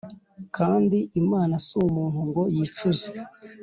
[0.57, 3.09] kandi imana si umuntu ngo yicuze